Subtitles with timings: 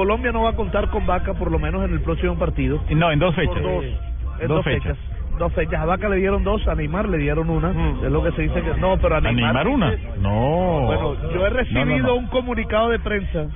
[0.00, 2.82] Colombia no va a contar con Vaca por lo menos en el próximo partido.
[2.90, 3.52] No, en dos fechas.
[3.54, 3.84] Por dos.
[3.84, 4.96] En Dos dos, fechas.
[4.96, 5.38] fechas.
[5.38, 5.78] Dos fechas.
[5.80, 7.70] A Vaca le dieron dos, a Neymar le dieron una.
[8.02, 9.54] Es lo que se dice que no, pero a ¿A Neymar.
[9.54, 9.94] Neymar una?
[10.22, 10.86] No.
[10.86, 12.14] Bueno, yo he recibido No, no, no.
[12.16, 13.46] un comunicado de prensa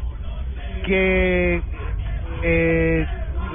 [0.85, 1.63] que
[2.43, 3.07] eh,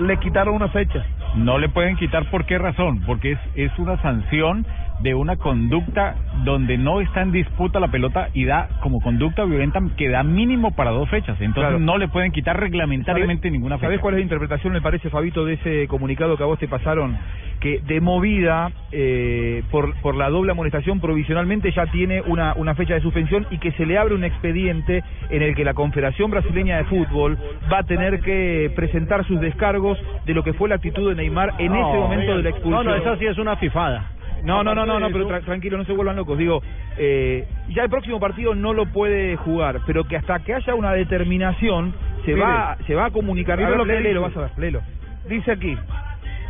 [0.02, 1.06] le quitaron una fecha.
[1.36, 4.66] No le pueden quitar por qué razón, porque es, es una sanción
[5.00, 9.80] de una conducta donde no está en disputa la pelota y da como conducta violenta
[9.96, 11.40] que da mínimo para dos fechas.
[11.40, 11.80] Entonces Claro.
[11.80, 13.88] no le pueden quitar reglamentariamente ninguna fecha.
[13.88, 16.68] ¿Sabes cuál es la interpretación, me parece, Fabito, de ese comunicado que a vos te
[16.68, 17.18] pasaron?
[17.60, 22.94] Que de movida, eh, por, por la doble amonestación, provisionalmente ya tiene una, una fecha
[22.94, 26.78] de suspensión y que se le abre un expediente en el que la Confederación Brasileña
[26.78, 27.38] de Fútbol
[27.72, 31.56] va a tener que presentar sus descargos de lo que fue la actitud de Neymar
[31.60, 32.86] en ese momento de la expulsión.
[32.86, 34.12] No, no, eso sí es una fifada.
[34.42, 36.38] No, no, no, no, no, pero tra- tranquilo, no se vuelvan locos.
[36.38, 36.64] Digo,
[36.98, 40.94] eh, ya el próximo partido no lo puede jugar, pero que hasta que haya una
[40.94, 42.46] determinación se Mire.
[42.46, 43.62] va se va a comunicar.
[43.62, 44.82] A ver, lo que léelo, vas a ver, léelo.
[45.28, 45.78] Dice aquí,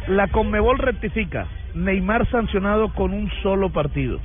[0.10, 4.20] la Conmebol rectifica, Neymar sancionado con un solo partido.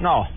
[0.00, 0.28] No.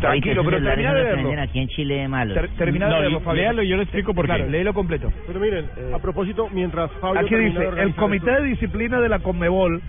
[0.00, 1.40] Tranquilo, pero termina de verlo.
[1.42, 2.34] aquí en Chile de malos.
[2.34, 3.42] Ter- termina No, de verlo, Fabio.
[3.42, 4.34] léalo y yo le explico por qué.
[4.34, 5.12] Claro, léelo completo.
[5.26, 9.20] Pero miren, a propósito, mientras Fabio Aquí dice, el Comité esto- de Disciplina de la
[9.20, 9.80] Conmebol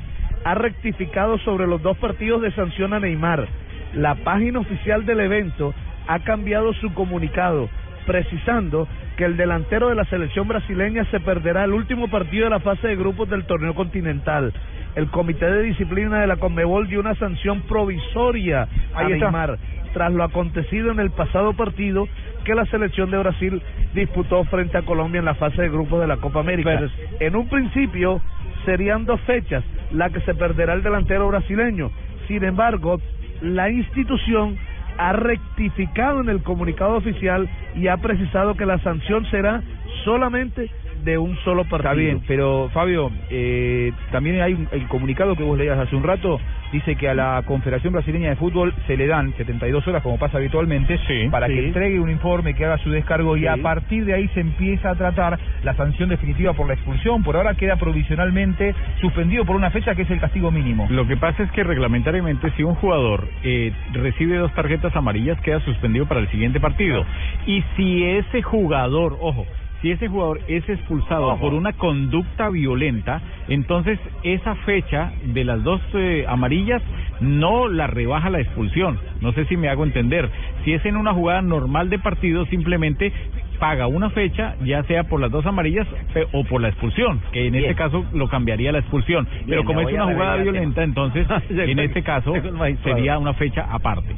[0.45, 3.47] ha rectificado sobre los dos partidos de sanción a Neymar.
[3.93, 5.73] La página oficial del evento
[6.07, 7.69] ha cambiado su comunicado,
[8.07, 12.59] precisando que el delantero de la selección brasileña se perderá el último partido de la
[12.59, 14.53] fase de grupos del torneo continental.
[14.95, 19.25] El Comité de Disciplina de la Conmebol dio una sanción provisoria a Ahí está.
[19.25, 19.59] Neymar
[19.93, 22.07] tras lo acontecido en el pasado partido
[22.45, 23.61] que la selección de Brasil
[23.93, 26.79] disputó frente a Colombia en la fase de grupos de la Copa América.
[27.19, 28.21] en un principio
[28.65, 31.89] serían dos fechas la que se perderá el delantero brasileño.
[32.27, 32.99] Sin embargo,
[33.41, 34.57] la institución
[34.97, 39.61] ha rectificado en el comunicado oficial y ha precisado que la sanción será
[40.03, 40.69] solamente
[41.03, 41.77] de un solo partido.
[41.91, 46.03] Está bien, pero Fabio, eh, también hay un- el comunicado que vos leías hace un
[46.03, 46.39] rato,
[46.71, 50.37] dice que a la Confederación Brasileña de Fútbol se le dan 72 horas, como pasa
[50.37, 54.13] habitualmente, Sí, para que entregue un informe, que haga su descargo y a partir de
[54.13, 57.23] ahí se empieza a tratar la sanción definitiva por la expulsión.
[57.23, 60.87] Por ahora queda provisionalmente suspendido por una fecha que es el castigo mínimo.
[60.89, 65.59] Lo que pasa es que reglamentariamente si un jugador eh, recibe dos tarjetas amarillas queda
[65.61, 67.05] suspendido para el siguiente partido.
[67.45, 69.45] Y si ese jugador, ojo,
[69.81, 75.81] si ese jugador es expulsado por una conducta violenta, entonces esa fecha de las dos
[75.93, 76.81] eh, amarillas
[77.19, 78.99] no la rebaja la expulsión.
[79.21, 80.29] No sé si me hago entender.
[80.63, 83.11] Si es en una jugada normal de partido, simplemente
[83.59, 85.87] paga una fecha, ya sea por las dos amarillas
[86.31, 89.27] o por la expulsión, que en este caso lo cambiaría la expulsión.
[89.47, 92.33] Pero como es una jugada violenta, entonces en este caso
[92.83, 94.15] sería una fecha aparte.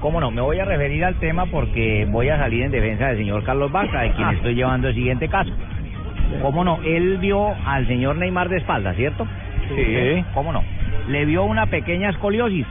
[0.00, 0.30] ¿Cómo no?
[0.30, 3.72] Me voy a referir al tema porque voy a salir en defensa del señor Carlos
[3.72, 5.50] Vaca, de quien estoy llevando el siguiente caso.
[6.42, 6.78] ¿Cómo no?
[6.84, 9.26] Él vio al señor Neymar de espalda, ¿cierto?
[9.74, 10.24] Sí.
[10.34, 10.62] ¿Cómo no?
[11.08, 12.66] Le vio una pequeña escoliosis.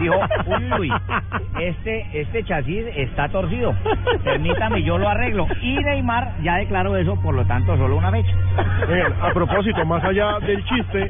[0.00, 0.14] Dijo,
[0.78, 0.90] uy,
[1.60, 3.74] este, este chasis está torcido.
[4.24, 5.46] Permítame, yo lo arreglo.
[5.60, 8.32] Y Neymar ya declaró eso, por lo tanto, solo una fecha.
[8.88, 11.08] Miren, a propósito, más allá del chiste,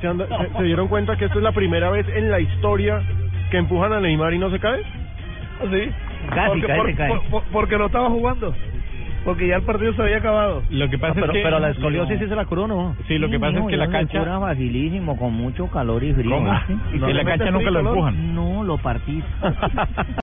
[0.00, 3.02] ¿se, han- se- se dieron cuenta que esta es la primera vez en la historia
[3.50, 4.80] que empujan a Neymar y no se cae?
[5.60, 5.90] Sí.
[6.30, 7.08] Casi, porque, casi por- cae.
[7.08, 8.54] por- por- porque no estaba jugando.
[9.24, 10.64] Porque ya el partido se había acabado.
[10.68, 12.96] Lo que pasa pero, es que pero la escoliosis sí se la curó, ¿no?
[13.06, 16.34] Sí, lo que pasa es que la cancha Cura facilísimo, con mucho calor y frío.
[16.34, 16.50] ¿Cómo?
[16.66, 16.96] ¿viste?
[16.96, 18.34] Y que la cancha nunca lo empujan.
[18.34, 19.22] No, lo partí.